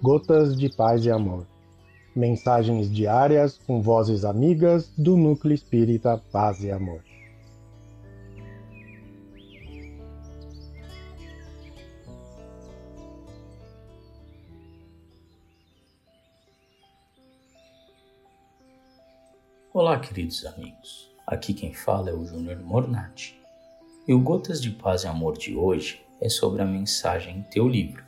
Gotas 0.00 0.56
de 0.56 0.68
Paz 0.68 1.04
e 1.04 1.10
Amor. 1.10 1.44
Mensagens 2.14 2.88
diárias 2.88 3.58
com 3.58 3.82
vozes 3.82 4.24
amigas 4.24 4.92
do 4.96 5.16
Núcleo 5.16 5.52
Espírita 5.52 6.22
Paz 6.30 6.62
e 6.62 6.70
Amor. 6.70 7.02
Olá, 19.74 19.98
queridos 19.98 20.46
amigos. 20.46 21.10
Aqui 21.26 21.52
quem 21.52 21.74
fala 21.74 22.10
é 22.10 22.14
o 22.14 22.24
Júnior 22.24 22.60
Mornati. 22.60 23.36
E 24.06 24.14
o 24.14 24.20
Gotas 24.20 24.62
de 24.62 24.70
Paz 24.70 25.02
e 25.02 25.08
Amor 25.08 25.36
de 25.36 25.56
hoje 25.56 26.00
é 26.20 26.28
sobre 26.28 26.62
a 26.62 26.64
mensagem 26.64 27.44
Teu 27.50 27.66
Livro 27.66 28.07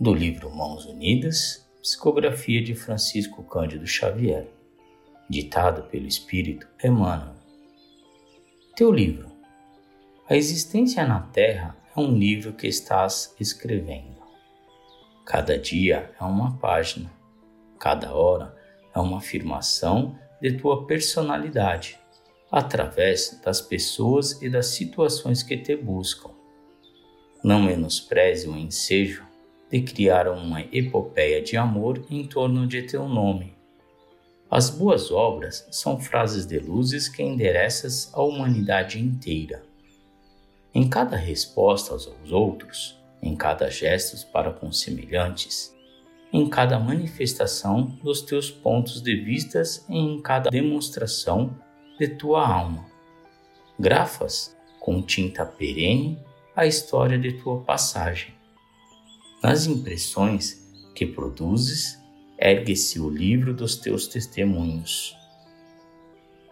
do 0.00 0.12
livro 0.12 0.50
Mãos 0.50 0.86
Unidas, 0.86 1.68
psicografia 1.80 2.62
de 2.62 2.74
Francisco 2.74 3.42
Cândido 3.42 3.86
Xavier, 3.86 4.48
ditado 5.28 5.84
pelo 5.84 6.06
Espírito 6.06 6.66
Emmanuel. 6.82 7.36
Teu 8.74 8.90
livro. 8.90 9.30
A 10.28 10.34
existência 10.34 11.06
na 11.06 11.20
Terra 11.20 11.76
é 11.94 12.00
um 12.00 12.16
livro 12.16 12.52
que 12.54 12.66
estás 12.66 13.34
escrevendo. 13.38 14.16
Cada 15.26 15.58
dia 15.58 16.10
é 16.18 16.24
uma 16.24 16.56
página, 16.56 17.12
cada 17.78 18.12
hora 18.14 18.56
é 18.94 18.98
uma 18.98 19.18
afirmação 19.18 20.18
de 20.40 20.52
tua 20.52 20.86
personalidade, 20.86 21.98
através 22.50 23.40
das 23.44 23.60
pessoas 23.60 24.40
e 24.42 24.48
das 24.48 24.66
situações 24.66 25.42
que 25.42 25.56
te 25.56 25.76
buscam. 25.76 26.30
Não 27.44 27.62
menospreze 27.62 28.48
o 28.48 28.56
ensejo 28.56 29.31
de 29.72 29.80
criar 29.80 30.28
uma 30.28 30.60
epopeia 30.70 31.40
de 31.40 31.56
amor 31.56 32.04
em 32.10 32.26
torno 32.26 32.66
de 32.66 32.82
teu 32.82 33.08
nome. 33.08 33.54
As 34.50 34.68
boas 34.68 35.10
obras 35.10 35.66
são 35.70 35.98
frases 35.98 36.44
de 36.44 36.58
luzes 36.58 37.08
que 37.08 37.22
endereças 37.22 38.12
à 38.12 38.20
humanidade 38.20 39.00
inteira. 39.00 39.62
Em 40.74 40.86
cada 40.86 41.16
resposta 41.16 41.94
aos 41.94 42.06
outros, 42.30 43.00
em 43.22 43.34
cada 43.34 43.70
gesto 43.70 44.26
para 44.26 44.52
com 44.52 44.70
semelhantes, 44.70 45.74
em 46.30 46.46
cada 46.50 46.78
manifestação 46.78 47.98
dos 48.02 48.20
teus 48.20 48.50
pontos 48.50 49.00
de 49.00 49.16
vistas 49.16 49.86
e 49.88 49.96
em 49.96 50.20
cada 50.20 50.50
demonstração 50.50 51.56
de 51.98 52.08
tua 52.08 52.46
alma. 52.46 52.84
Grafas 53.80 54.54
com 54.78 55.00
tinta 55.00 55.46
perene 55.46 56.18
a 56.54 56.66
história 56.66 57.18
de 57.18 57.32
tua 57.32 57.60
passagem 57.62 58.41
nas 59.42 59.66
impressões 59.66 60.62
que 60.94 61.04
produzes, 61.04 61.98
ergue-se 62.38 63.00
o 63.00 63.10
livro 63.10 63.52
dos 63.52 63.74
teus 63.74 64.06
testemunhos. 64.06 65.16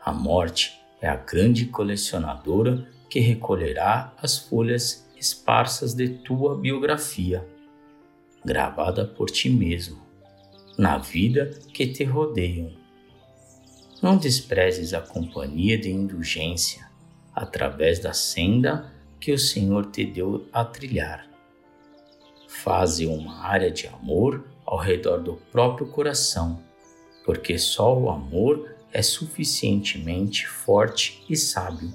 A 0.04 0.12
morte 0.12 0.80
é 1.00 1.08
a 1.08 1.14
grande 1.14 1.66
colecionadora 1.66 2.88
que 3.08 3.20
recolherá 3.20 4.12
as 4.20 4.38
folhas 4.38 5.08
esparsas 5.16 5.94
de 5.94 6.08
tua 6.08 6.58
biografia, 6.58 7.46
gravada 8.44 9.04
por 9.04 9.30
ti 9.30 9.48
mesmo, 9.48 10.00
na 10.76 10.98
vida 10.98 11.50
que 11.72 11.86
te 11.86 12.02
rodeiam. 12.02 12.72
Não 14.02 14.16
desprezes 14.16 14.94
a 14.94 15.00
companhia 15.00 15.78
de 15.78 15.90
indulgência 15.90 16.88
através 17.34 18.00
da 18.00 18.12
senda 18.12 18.92
que 19.20 19.30
o 19.30 19.38
Senhor 19.38 19.90
te 19.90 20.04
deu 20.04 20.48
a 20.52 20.64
trilhar 20.64 21.29
faze 22.50 23.06
uma 23.06 23.44
área 23.44 23.70
de 23.70 23.86
amor 23.86 24.44
ao 24.66 24.76
redor 24.76 25.18
do 25.18 25.36
próprio 25.52 25.86
coração, 25.86 26.62
porque 27.24 27.56
só 27.58 27.96
o 27.96 28.10
amor 28.10 28.74
é 28.92 29.00
suficientemente 29.02 30.46
forte 30.46 31.24
e 31.28 31.36
sábio 31.36 31.94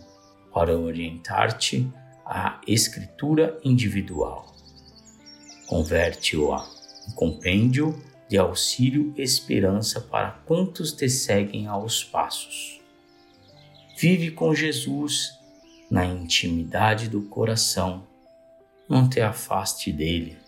para 0.53 0.77
orientar-te 0.77 1.87
à 2.25 2.59
escritura 2.65 3.59
individual. 3.63 4.55
Converte-o 5.67 6.53
a 6.53 6.65
um 7.09 7.11
compêndio 7.11 8.01
de 8.29 8.37
auxílio 8.37 9.13
e 9.17 9.21
esperança 9.21 9.99
para 9.99 10.31
quantos 10.45 10.93
te 10.93 11.09
seguem 11.09 11.67
aos 11.67 12.03
passos. 12.03 12.79
Vive 13.97 14.31
com 14.31 14.55
Jesus 14.55 15.37
na 15.91 16.05
intimidade 16.05 17.09
do 17.09 17.23
coração. 17.23 18.07
Não 18.89 19.07
te 19.07 19.19
afaste 19.19 19.91
dele 19.91 20.44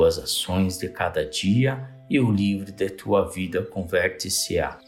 tuas 0.00 0.18
ações 0.18 0.78
de 0.78 0.88
cada 0.88 1.26
dia 1.26 1.86
e 2.08 2.18
o 2.18 2.32
livro 2.32 2.72
de 2.72 2.88
tua 2.88 3.28
vida 3.28 3.62
converte-se-á 3.62 4.78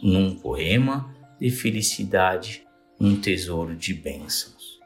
num 0.00 0.36
poema 0.36 1.12
de 1.40 1.50
felicidade, 1.50 2.64
um 3.00 3.20
tesouro 3.20 3.74
de 3.74 3.92
bênçãos. 3.92 4.78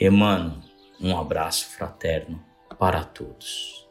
Emmanuel, 0.00 0.58
um 1.00 1.16
abraço 1.16 1.66
fraterno 1.68 2.42
para 2.80 3.04
todos. 3.04 3.86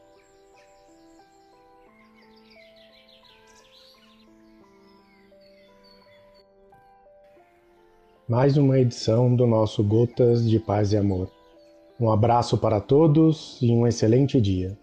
Mais 8.28 8.58
uma 8.58 8.78
edição 8.78 9.34
do 9.34 9.48
nosso 9.48 9.82
Gotas 9.82 10.46
de 10.46 10.60
Paz 10.60 10.92
e 10.92 10.98
Amor. 10.98 11.32
Um 11.98 12.12
abraço 12.12 12.58
para 12.58 12.82
todos 12.82 13.58
e 13.62 13.72
um 13.72 13.88
excelente 13.88 14.42
dia. 14.42 14.78